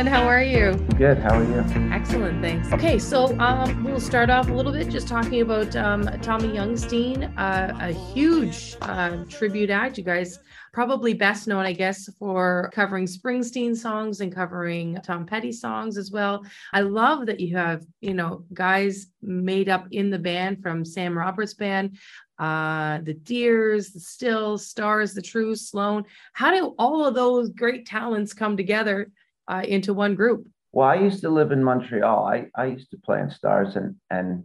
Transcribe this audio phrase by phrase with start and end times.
[0.00, 0.12] Alan.
[0.12, 0.72] How are you?
[0.96, 1.18] Good.
[1.18, 1.58] How are you?
[1.92, 2.40] Excellent.
[2.40, 2.72] Thanks.
[2.72, 7.30] Okay, so um, we'll start off a little bit just talking about um, Tommy Youngsteen,
[7.36, 9.98] uh, a huge uh, tribute act.
[9.98, 10.38] You guys
[10.72, 16.10] probably best known, I guess, for covering Springsteen songs and covering Tom Petty songs as
[16.10, 16.46] well.
[16.72, 21.18] I love that you have, you know, guys made up in the band from Sam
[21.18, 21.98] Roberts band,
[22.38, 26.04] uh, the Dears, the Stills, Stars, the True, Sloan.
[26.32, 29.10] How do all of those great talents come together
[29.48, 30.46] uh, into one group?
[30.72, 32.24] Well, I used to live in Montreal.
[32.24, 34.44] I, I used to play in Stars, and and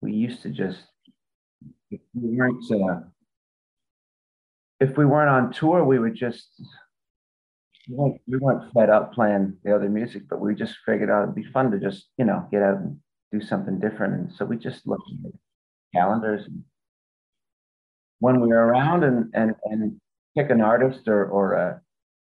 [0.00, 0.82] we used to just
[1.90, 3.00] if we weren't uh,
[4.80, 6.48] if we weren't on tour, we would just
[7.88, 11.22] we weren't, we weren't fed up playing the other music, but we just figured out
[11.22, 12.98] it'd be fun to just you know get out and
[13.32, 15.32] do something different, and so we just looked at
[15.94, 16.48] calendars
[18.18, 20.00] when we were around and and and
[20.36, 21.78] pick an artist or or uh,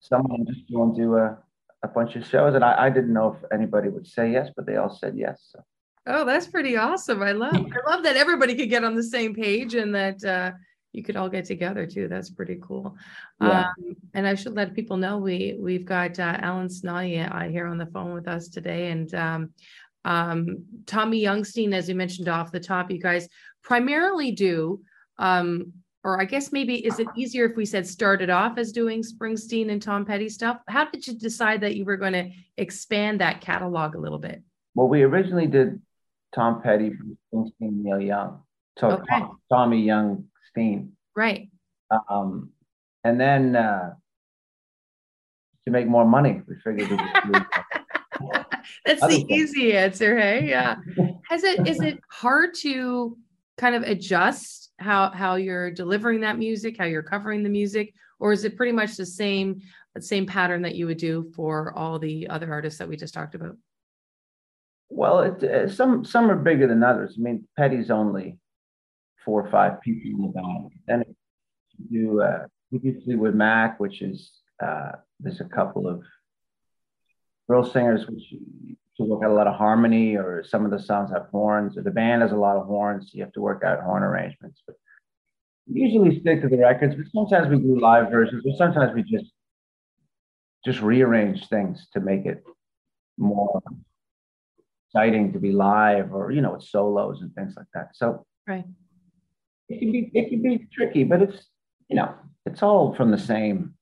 [0.00, 1.38] someone just go and do a,
[1.82, 2.54] a bunch of shows.
[2.54, 5.50] And I, I didn't know if anybody would say yes, but they all said yes.
[5.52, 5.64] So.
[6.06, 7.22] Oh, that's pretty awesome.
[7.22, 10.52] I love I love that everybody could get on the same page and that uh,
[10.92, 12.08] you could all get together too.
[12.08, 12.96] That's pretty cool.
[13.40, 13.68] Yeah.
[13.68, 17.66] Um, and I should let people know we we've got uh, Alan Snoddy uh, here
[17.66, 19.50] on the phone with us today, and um,
[20.04, 23.28] um, Tommy Youngsteen, as you mentioned off the top, you guys
[23.62, 24.80] primarily do
[25.18, 25.72] um,
[26.04, 29.70] or I guess maybe is it easier if we said started off as doing Springsteen
[29.70, 30.58] and Tom Petty stuff?
[30.68, 34.42] How did you decide that you were going to expand that catalog a little bit?
[34.74, 35.80] Well, we originally did
[36.34, 36.92] Tom Petty,
[37.32, 38.42] Springsteen, Neil Young,
[38.78, 39.04] so okay.
[39.10, 41.50] Tom, Tommy Youngsteen, right?
[42.08, 42.50] Um,
[43.04, 43.94] and then uh,
[45.64, 46.88] to make more money, we figured.
[48.84, 49.30] That's the things.
[49.30, 50.48] easy answer, hey?
[50.48, 50.76] Yeah.
[51.28, 53.16] Has it is it hard to
[53.60, 58.32] kind of adjust how how you're delivering that music, how you're covering the music, or
[58.32, 59.60] is it pretty much the same
[59.98, 63.34] same pattern that you would do for all the other artists that we just talked
[63.34, 63.56] about?
[64.88, 67.16] Well, it, uh, some some are bigger than others.
[67.18, 68.38] I mean, Petty's only
[69.24, 70.70] four or five people in the band.
[70.86, 71.04] Then
[71.90, 74.32] you do uh, we do Fleetwood Mac, which is
[74.64, 76.02] uh, there's a couple of
[77.48, 78.32] girl singers which
[79.00, 82.22] out a lot of harmony, or some of the songs have horns, or the band
[82.22, 83.06] has a lot of horns.
[83.06, 84.62] So you have to work out horn arrangements.
[84.66, 84.76] But
[85.66, 89.32] usually stick to the records, but sometimes we do live versions, or sometimes we just
[90.64, 92.44] just rearrange things to make it
[93.16, 93.62] more
[94.88, 97.90] exciting to be live, or you know, with solos and things like that.
[97.94, 98.64] So right,
[99.68, 101.48] it can be it can be tricky, but it's
[101.88, 102.14] you know,
[102.46, 103.74] it's all from the same.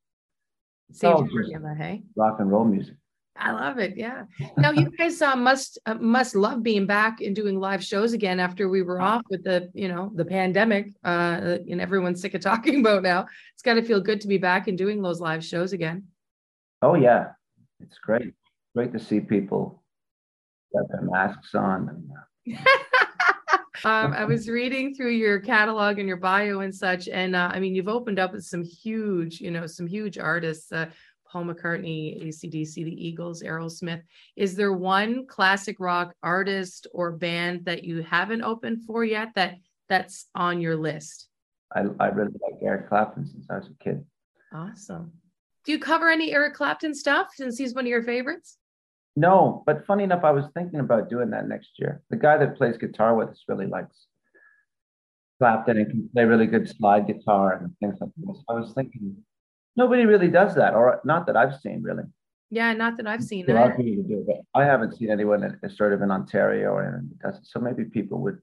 [0.91, 2.03] Same formula, hey?
[2.17, 2.97] Rock and roll music.
[3.39, 3.97] I love it.
[3.97, 4.25] Yeah.
[4.57, 8.41] Now you guys uh, must uh, must love being back and doing live shows again
[8.41, 10.93] after we were off with the you know the pandemic.
[11.05, 13.27] Uh, and everyone's sick of talking about now.
[13.55, 16.05] It's got to feel good to be back and doing those live shows again.
[16.83, 17.29] Oh yeah,
[17.81, 18.35] it's great.
[18.75, 19.83] Great to see people
[20.75, 21.89] got their masks on.
[22.47, 22.61] And, uh,
[23.89, 27.61] um, I was reading through your catalog and your bio and such, and uh, I
[27.61, 30.73] mean, you've opened up with some huge, you know, some huge artists.
[31.31, 34.03] Paul McCartney, ACDC, the Eagles, Aerosmith.
[34.37, 39.57] Is there one classic rock artist or band that you haven't opened for yet that
[39.89, 41.29] that's on your list?
[41.75, 44.05] I, I really like Eric Clapton since I was a kid.
[44.55, 45.13] Awesome.
[45.65, 48.57] Do you cover any Eric Clapton stuff since he's one of your favorites?
[49.17, 52.03] No, but funny enough, I was thinking about doing that next year.
[52.09, 54.07] The guy that plays guitar with us really likes
[55.39, 58.43] Clapton and can play really good slide guitar and things like this.
[58.49, 59.17] I was thinking
[59.79, 62.03] nobody really does that, or not that I've seen really.
[62.51, 63.49] Yeah, not that I've seen.
[63.49, 67.11] Of people do, but I haven't seen anyone that sort of in Ontario or anything
[67.11, 67.47] that does it.
[67.47, 68.39] So maybe people would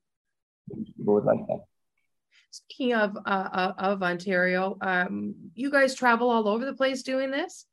[0.70, 1.62] people would like that.
[2.52, 7.30] Speaking of uh, uh, of Ontario, um, you guys travel all over the place doing
[7.32, 7.66] this.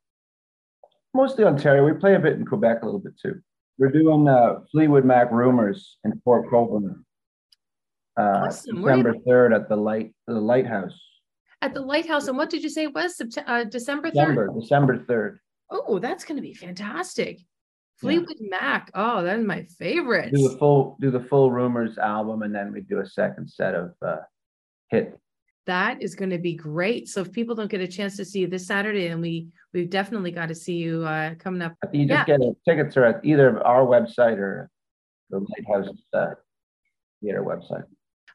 [1.13, 1.85] Mostly Ontario.
[1.85, 3.39] We play a bit in Quebec a little bit too.
[3.77, 7.05] We're doing uh, Fleetwood Mac Rumors in Port Colborne,
[8.19, 8.81] uh, awesome.
[8.81, 10.99] December third at the light the Lighthouse
[11.63, 12.27] at the lighthouse.
[12.27, 14.13] And what did you say it was September, uh, December 3rd?
[14.13, 15.37] December, December 3rd.
[15.71, 17.39] Oh, that's going to be fantastic.
[17.97, 18.49] Fleetwood yeah.
[18.49, 18.91] Mac.
[18.93, 20.33] Oh, that is my favorite.
[20.33, 23.75] Do the full do the full Rumors album, and then we do a second set
[23.75, 24.17] of uh,
[24.89, 25.17] hit.
[25.67, 27.07] That is going to be great.
[27.07, 29.89] So if people don't get a chance to see you this Saturday, and we we've
[29.89, 31.75] definitely got to see you uh, coming up.
[31.93, 32.37] You just yeah.
[32.37, 34.69] get tickets are at either our website or
[35.29, 36.31] the Lighthouse uh,
[37.21, 37.85] Theater website.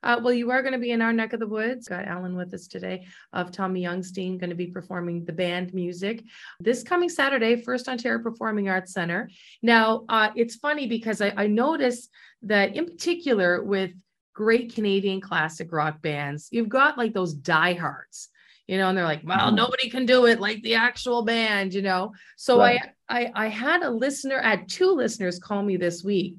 [0.02, 1.88] Uh, well, you are going to be in our neck of the woods.
[1.88, 6.24] Got Alan with us today of Tommy Youngsteen, going to be performing the band music
[6.60, 9.30] this coming Saturday, First Ontario Performing Arts Center.
[9.62, 12.10] Now, uh, it's funny because I, I noticed
[12.42, 13.92] that in particular with
[14.34, 18.28] great Canadian classic rock bands, you've got like those diehards
[18.68, 19.56] you know, and they're like, well, mm-hmm.
[19.56, 22.12] nobody can do it like the actual band, you know.
[22.36, 22.78] So right.
[23.08, 26.36] I, I I had a listener, I had two listeners call me this week,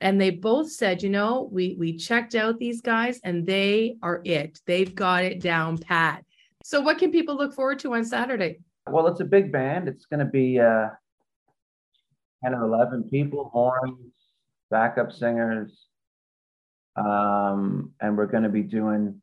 [0.00, 4.20] and they both said, you know, we we checked out these guys and they are
[4.24, 4.60] it.
[4.66, 6.24] They've got it down pat.
[6.64, 8.60] So what can people look forward to on Saturday?
[8.86, 9.88] Well, it's a big band.
[9.88, 10.88] It's going to be uh,
[12.44, 14.12] 10 or 11 people, horns,
[14.70, 15.86] backup singers.
[16.96, 19.20] Um, and we're going to be doing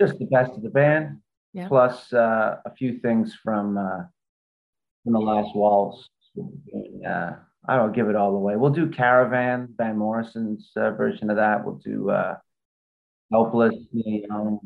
[0.00, 1.18] just the best of the band,
[1.52, 1.68] yeah.
[1.68, 4.04] plus uh, a few things from uh,
[5.04, 6.08] from the last waltz.
[7.06, 7.32] Uh,
[7.68, 8.56] I don't give it all away.
[8.56, 11.64] We'll do Caravan, Van Morrison's uh, version of that.
[11.64, 12.36] We'll do uh,
[13.32, 14.60] Helpless, you know.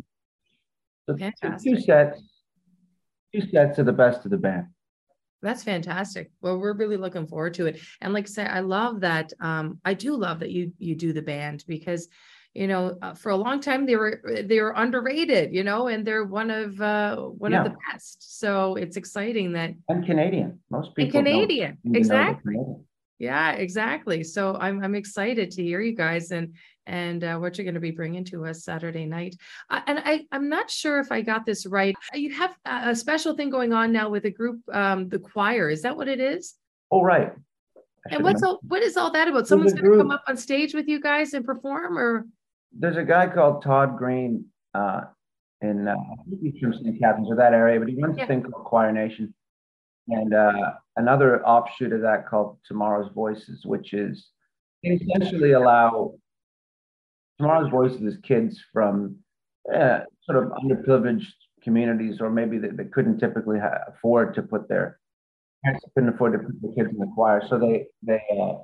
[1.09, 1.17] So
[1.63, 2.21] two sets,
[3.35, 4.67] two sets of the best of the band.
[5.43, 6.31] That's fantastic.
[6.43, 7.81] Well, we're really looking forward to it.
[8.03, 9.33] And like I say, I love that.
[9.41, 12.09] Um, I do love that you you do the band because,
[12.53, 16.07] you know, uh, for a long time they were they were underrated, you know, and
[16.07, 17.65] they're one of uh, one yeah.
[17.65, 18.39] of the best.
[18.39, 19.71] So it's exciting that.
[19.89, 20.61] And Canadian.
[20.71, 21.19] Most people.
[21.19, 22.53] And Canadian, exactly.
[22.53, 22.85] Canadian.
[23.21, 24.25] Yeah, exactly.
[24.25, 26.55] So I'm I'm excited to hear you guys and
[26.87, 29.37] and uh, what you're going to be bringing to us Saturday night.
[29.69, 31.95] Uh, and I I'm not sure if I got this right.
[32.15, 35.69] You have a special thing going on now with a group, um, the choir.
[35.69, 36.55] Is that what it is?
[36.91, 37.31] Oh, right.
[38.11, 39.47] And what's all what is all that about?
[39.47, 42.25] Someone's going to come up on stage with you guys and perform, or
[42.73, 45.03] there's a guy called Todd Green uh,
[45.61, 45.95] in uh,
[46.41, 46.99] he's from St.
[46.99, 48.25] Catharines or that area, but he runs yeah.
[48.25, 49.35] a thing called Choir Nation
[50.11, 54.29] and uh, another offshoot of that called Tomorrow's Voices, which is
[54.85, 56.15] essentially allow
[57.39, 59.17] Tomorrow's Voices kids from
[59.75, 64.69] uh, sort of underprivileged communities, or maybe that, that couldn't typically ha- afford to put
[64.69, 64.99] their
[65.65, 68.55] parents couldn't afford to put their kids in the choir, so they they uh,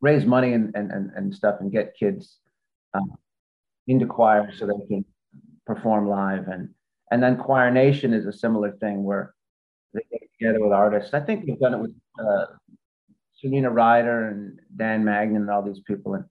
[0.00, 2.38] raise money and, and, and, stuff and get kids
[2.94, 3.12] um,
[3.86, 5.04] into choir so they can
[5.66, 6.48] perform live.
[6.48, 6.70] And
[7.10, 9.34] and then choir nation is a similar thing where
[9.94, 10.00] they
[10.42, 11.14] together with artists.
[11.14, 12.46] I think they've done it with uh,
[13.34, 16.24] Serena Ryder and Dan Mangan and all these people, and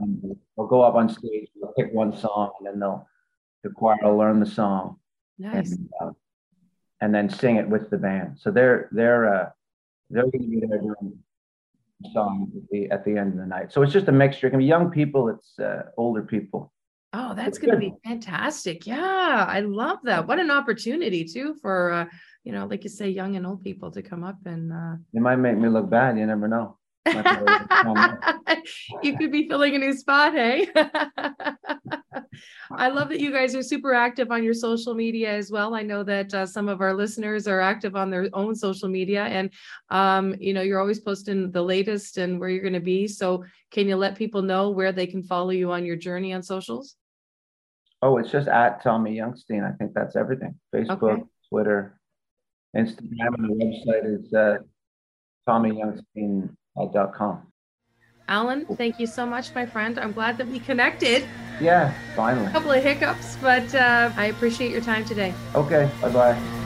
[0.00, 3.06] um, they'll go up on stage, they'll pick one song, and then they'll
[3.62, 4.96] the choir will learn the song,
[5.38, 6.10] nice, and, uh,
[7.00, 8.38] and then sing it with the band.
[8.38, 9.50] So they're they're uh,
[10.10, 11.18] they're going to be there doing
[12.12, 13.72] songs at the at the end of the night.
[13.72, 14.48] So it's just a mixture.
[14.48, 16.72] It can be young people, it's uh, older people.
[17.16, 18.88] Oh, that's going to be fantastic.
[18.88, 20.26] Yeah, I love that.
[20.26, 22.06] What an opportunity too for uh,
[22.42, 25.20] you know, like you say, young and old people to come up and uh it
[25.20, 26.76] might make me look bad, you never know.
[29.02, 30.66] you could be filling a new spot, hey?
[32.70, 35.74] I love that you guys are super active on your social media as well.
[35.74, 39.24] I know that uh, some of our listeners are active on their own social media,
[39.24, 39.50] and
[39.90, 43.06] um, you know you're always posting the latest and where you're going to be.
[43.06, 46.42] So, can you let people know where they can follow you on your journey on
[46.42, 46.96] socials?
[48.04, 49.66] Oh, it's just at Tommy Youngsteen.
[49.66, 50.54] I think that's everything.
[50.74, 51.22] Facebook, okay.
[51.48, 51.98] Twitter,
[52.76, 54.58] Instagram, and the website is uh,
[55.48, 57.46] TommyYoungsteen.com.
[58.28, 59.98] Alan, thank you so much, my friend.
[59.98, 61.24] I'm glad that we connected.
[61.62, 62.46] Yeah, finally.
[62.46, 65.32] A couple of hiccups, but uh, I appreciate your time today.
[65.54, 66.60] Okay, bye bye.